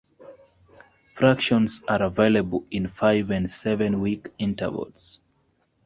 Fractions 1.11 1.83
are 1.87 2.01
available 2.01 2.65
in 2.71 2.87
five 2.87 3.29
and 3.29 3.47
seven 3.47 3.99
week 4.01 4.29
intervals. 4.39 5.21